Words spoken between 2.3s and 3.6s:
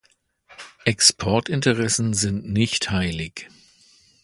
nicht heilig.